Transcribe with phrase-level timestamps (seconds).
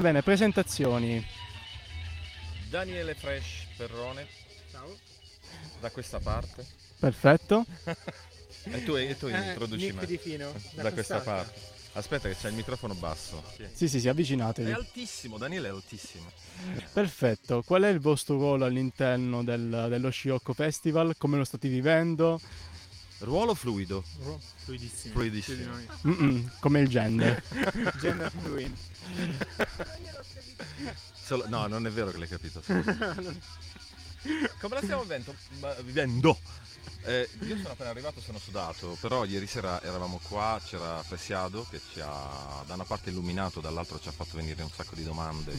[0.00, 1.24] Bene, presentazioni.
[2.68, 4.26] Daniele Fresh Perrone.
[4.70, 4.96] Ciao.
[5.80, 6.64] Da questa parte.
[6.98, 7.64] Perfetto.
[8.64, 10.06] e tu, e tu Eh, introduci Nick me.
[10.06, 11.78] Di Fino, Da, questa parte.
[11.92, 13.42] Aspetta che c'è il microfono basso.
[13.74, 14.70] Sì, sì, sì, È avvicinatevi.
[14.70, 16.30] altissimo, Daniele è altissimo.
[16.92, 17.62] Perfetto.
[17.62, 21.14] Qual è il vostro ruolo all'interno del- dello Scirocco Festival?
[21.18, 22.40] Come lo state vivendo?
[23.20, 24.02] Ruolo fluido.
[24.64, 25.14] Fluidissimo.
[25.14, 25.72] Fluidissimo.
[25.72, 25.88] Noi.
[26.06, 27.42] Mm-mm, come il gender.
[28.00, 28.74] Gender fluid.
[31.12, 32.62] Solo- no, non è vero che l'hai capito.
[34.60, 35.34] Come la stiamo vivendo?
[35.82, 36.38] Vivendo?
[37.04, 41.80] Eh, io sono appena arrivato, sono sudato, però ieri sera eravamo qua, c'era Presiado che
[41.92, 45.52] ci ha da una parte illuminato, dall'altro ci ha fatto venire un sacco di domande,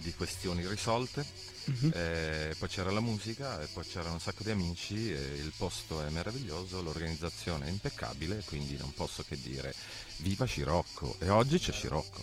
[0.00, 1.24] di questioni risolte.
[1.66, 1.90] Mhm.
[1.94, 6.00] Eh, poi c'era la musica e poi c'erano un sacco di amici e il posto
[6.04, 9.74] è meraviglioso, l'organizzazione è impeccabile, quindi non posso che dire
[10.18, 12.22] viva Scirocco e oggi c'è Scirocco.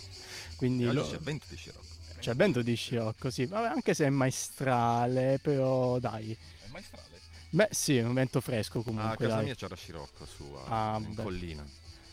[0.56, 1.84] Quindi E oggi lo- c'è vento di Scirocco.
[2.20, 3.44] c'è vento di Scirocco, sì.
[3.44, 6.32] Vabbè, anche se è maestrale, però dai.
[6.32, 7.12] È maestrale.
[7.50, 9.16] Beh, sì, è un vento fresco Ah, a comunque.
[9.26, 9.44] casa dai.
[9.44, 11.22] mia c'era Scirocco su a- Ah, in beh.
[11.22, 11.66] collina.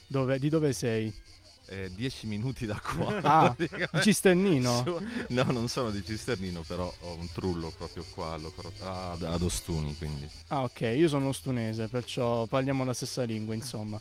[0.06, 1.12] Dove- di dove sei?
[1.72, 3.16] Eh, dieci minuti da qua.
[3.24, 3.56] Ah,
[4.02, 4.84] Cisternino?
[4.86, 9.42] Su- No, non sono di Cisternino, però ho un trullo proprio qua all'Ocro- ah, ad
[9.42, 10.28] Ostuni, quindi.
[10.48, 13.98] Ah, ok, io sono ostunese, perciò parliamo la stessa lingua, insomma.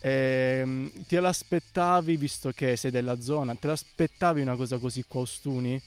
[0.00, 5.22] eh, te l'aspettavi, visto che sei della zona, te l'aspettavi una cosa così qua a
[5.22, 5.80] Ostuni?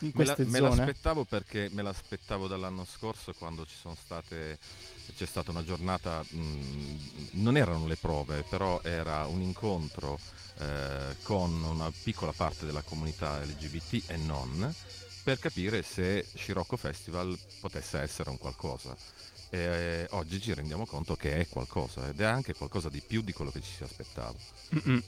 [0.00, 0.84] In Me, la- queste me zone?
[0.84, 4.58] l'aspettavo perché me l'aspettavo dall'anno scorso quando ci sono state
[5.16, 10.18] c'è stata una giornata mh, non erano le prove però era un incontro
[10.58, 14.74] eh, con una piccola parte della comunità LGBT e non
[15.22, 18.94] per capire se Scirocco Festival potesse essere un qualcosa
[19.48, 23.22] e eh, oggi ci rendiamo conto che è qualcosa ed è anche qualcosa di più
[23.22, 24.36] di quello che ci si aspettava
[24.74, 25.02] Mm-mm.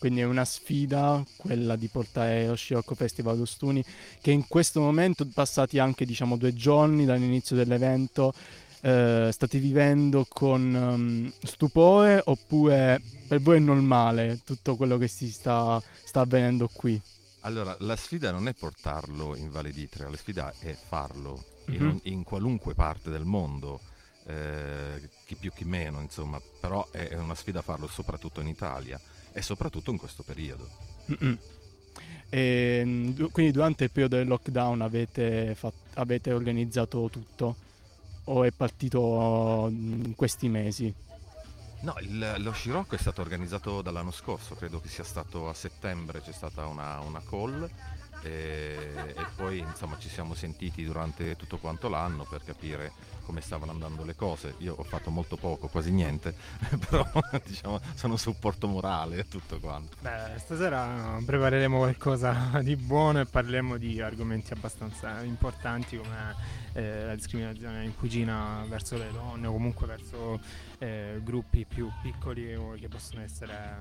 [0.00, 3.84] Quindi è una sfida quella di portare lo Scirocco Festival ad Ostuni,
[4.22, 8.32] che in questo momento, passati anche diciamo due giorni dall'inizio dell'evento,
[8.80, 15.30] eh, state vivendo con ehm, stupore oppure per voi è normale tutto quello che si
[15.30, 16.98] sta, sta avvenendo qui?
[17.40, 21.98] Allora, la sfida non è portarlo in Valle d'Itria, la sfida è farlo in, Mhm.
[22.04, 23.80] in qualunque parte del mondo,
[24.24, 28.98] eh, chi più chi meno, insomma, però è è una sfida farlo soprattutto in Italia
[29.32, 30.68] e soprattutto in questo periodo.
[32.28, 37.56] E, du- quindi durante il periodo del lockdown avete, fat- avete organizzato tutto
[38.24, 40.94] o è partito mm, in questi mesi?
[41.80, 46.20] No, il- lo Scirocco è stato organizzato dall'anno scorso, credo che sia stato a settembre,
[46.20, 47.68] c'è stata una, una call
[48.22, 52.92] e, e poi insomma ci siamo sentiti durante tutto quanto l'anno per capire
[53.24, 54.54] come stavano andando le cose.
[54.58, 56.34] Io ho fatto molto poco, quasi niente,
[56.88, 57.08] però
[57.44, 59.96] diciamo sono un supporto morale e tutto quanto.
[60.00, 66.34] Beh, stasera prepareremo qualcosa di buono e parleremo di argomenti abbastanza importanti come
[66.72, 70.40] eh, la discriminazione in cucina verso le donne o comunque verso
[70.78, 73.78] eh, gruppi più piccoli che possono essere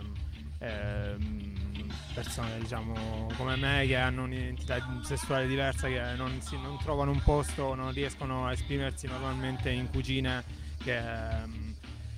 [2.14, 7.22] persone diciamo come me che hanno un'identità sessuale diversa che non, si- non trovano un
[7.24, 10.44] posto, non riescono a esprimersi normalmente in cucine
[10.84, 11.75] che ehm,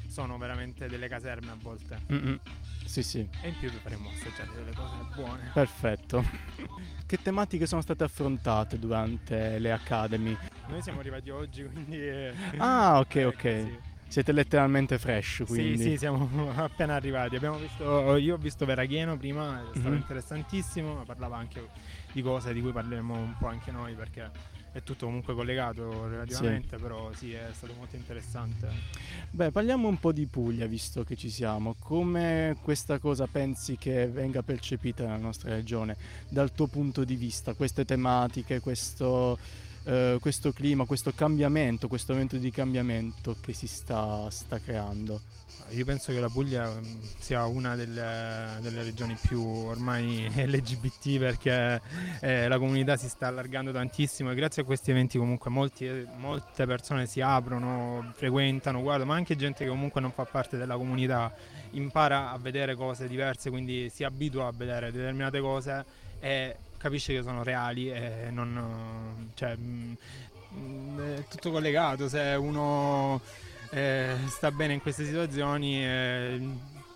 [0.07, 1.99] sono veramente delle caserme a volte.
[2.11, 2.39] Mm-mm.
[2.83, 5.51] Sì, sì, E in più dovremmo assaggiare delle cose buone.
[5.53, 6.25] perfetto.
[7.05, 10.35] che tematiche sono state affrontate durante le Academy?
[10.67, 11.97] Noi siamo arrivati oggi, quindi...
[11.97, 13.41] eh, Ah, ok, eh, ok.
[13.41, 13.79] Sì.
[14.11, 15.77] Siete letteralmente fresh, Sì, quindi.
[15.77, 16.27] sì, siamo
[16.57, 17.37] appena arrivati.
[17.37, 19.95] Abbiamo visto, io ho visto Veraghieno prima, è stato Mhm.
[19.95, 21.69] interessantissimo, ma parlava anche
[22.11, 24.29] di cose di cui parleremo un po' anche noi perché
[24.73, 28.67] è tutto comunque collegato relativamente, però sì, è stato molto interessante.
[29.29, 31.75] Beh, parliamo un po' di Puglia, visto che ci siamo.
[31.79, 35.95] Come questa cosa pensi che venga percepita nella nostra regione?
[36.27, 39.37] Dal tuo punto di vista, queste tematiche, questo,
[39.83, 45.21] eh, questo clima, questo cambiamento, questo momento di cambiamento che si sta, sta creando?
[45.69, 51.81] Io penso che la Puglia mm, sia una delle, delle regioni più ormai LGBT perché
[52.19, 56.65] eh, la comunità si sta allargando tantissimo e grazie a questi eventi comunque molti- molte
[56.65, 61.33] persone si aprono, frequentano, guarda, ma anche gente che comunque non fa parte della comunità
[61.71, 65.85] impara a vedere cose diverse, quindi si abitua a vedere determinate cose
[66.19, 69.00] e capisce che sono reali e non...
[69.33, 69.93] cioè, mm,
[70.55, 73.19] mm, è tutto collegato, se uno
[73.71, 76.41] eh, sta bene in queste situazioni, eh,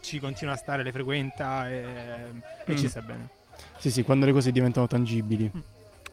[0.01, 1.83] ci continua a stare, le frequenta e,
[2.65, 2.75] e Mm.
[2.77, 3.29] ci sta bene.
[3.77, 5.49] Sì, sì, quando le cose diventano tangibili.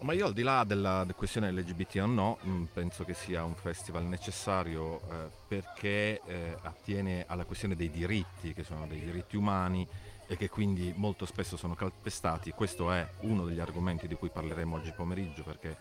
[0.00, 3.54] Ma io al di là della questione LGBT o no, mh, penso che sia un
[3.54, 9.86] festival necessario eh, perché eh, attiene alla questione dei diritti, che sono dei diritti umani
[10.26, 12.50] e che quindi molto spesso sono calpestati.
[12.50, 15.76] Questo è uno degli argomenti di cui parleremo oggi pomeriggio perché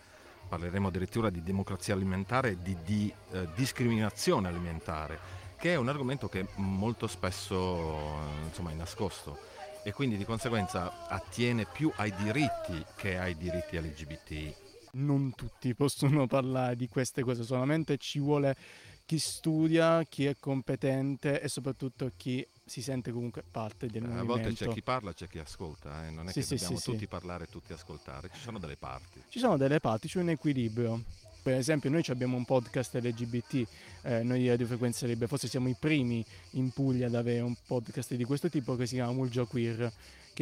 [0.52, 5.18] parleremo addirittura di democrazia alimentare e di, di eh, discriminazione alimentare,
[5.56, 9.38] che è un argomento che molto spesso insomma, è nascosto
[9.82, 14.54] e quindi di conseguenza attiene più ai diritti che ai diritti LGBT.
[14.92, 18.54] Non tutti possono parlare di queste cose, solamente ci vuole
[19.06, 24.08] chi studia, chi è competente e soprattutto chi si sente comunque parte del Eh, A
[24.08, 24.32] movimento.
[24.32, 26.90] volte c'è chi parla, c'è chi ascolta, eh, non è Sì, che sì, dobbiamo sì,
[26.92, 29.22] tutti parlare e tutti ascoltare, ci sono delle parti.
[29.28, 31.02] Ci sono delle parti, c'è un equilibrio.
[31.42, 33.66] Per esempio noi abbiamo un podcast LGBT,
[34.02, 37.54] eh, noi di Radio Frequenza Libera, forse siamo i primi in Puglia ad avere un
[37.66, 39.92] podcast di questo tipo che si chiama Mulgia Queer,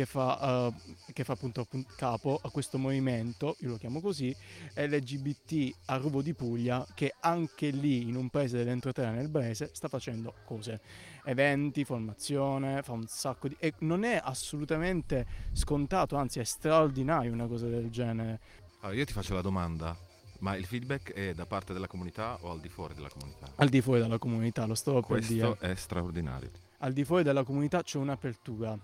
[0.00, 4.34] che fa, eh, che fa appunto appun- capo a questo movimento, io lo chiamo così,
[4.74, 9.88] LGBT a Rubo di Puglia, che anche lì in un paese dell'entroterra nel Brese sta
[9.88, 10.80] facendo cose,
[11.24, 13.56] eventi, formazione, fa un sacco di...
[13.58, 18.40] e non è assolutamente scontato, anzi è straordinario una cosa del genere.
[18.80, 19.94] Allora, io ti faccio la domanda,
[20.38, 23.52] ma il feedback è da parte della comunità o al di fuori della comunità?
[23.56, 25.46] al di fuori della comunità, lo stavo per dire.
[25.46, 26.50] Questo è straordinario.
[26.78, 28.78] Al di fuori della comunità c'è un'apertura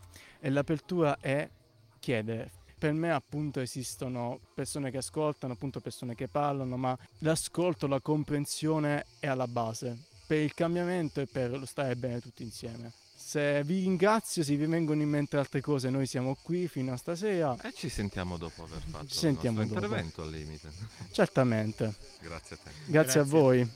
[0.46, 1.48] e l'apertura è
[1.98, 2.52] chiedere.
[2.78, 9.06] Per me appunto esistono persone che ascoltano, appunto persone che parlano, ma l'ascolto, la comprensione
[9.18, 12.92] è alla base per il cambiamento e per lo stare bene tutti insieme.
[13.16, 16.96] Se vi ringrazio, se vi vengono in mente altre cose, noi siamo qui fino a
[16.96, 17.56] stasera.
[17.62, 19.94] E ci sentiamo dopo aver fatto Ci sentiamo il nostro dopo.
[19.94, 20.70] intervento al limite.
[21.10, 21.92] Certamente.
[22.20, 22.70] Grazie a te.
[22.86, 23.24] Grazie, a Grazie.
[23.24, 23.70] voi.